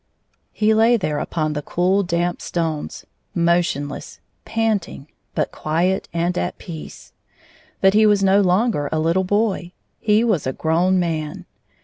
no 0.33 0.37
He 0.53 0.73
lay 0.73 0.97
there 0.97 1.19
upon 1.19 1.53
the 1.53 1.61
cool, 1.61 2.01
damp 2.01 2.41
stones, 2.41 3.05
mo 3.35 3.59
tionless, 3.59 4.17
panting, 4.45 5.07
but 5.35 5.51
quiet 5.51 6.09
and 6.11 6.35
at 6.39 6.57
peace. 6.57 7.13
But 7.81 7.93
he 7.93 8.07
was 8.07 8.23
no 8.23 8.41
longer 8.41 8.89
a 8.91 8.97
little 8.97 9.23
boy; 9.23 9.73
he 9.99 10.23
was 10.23 10.47
a 10.47 10.53
grown 10.53 10.99
man. 10.99 11.45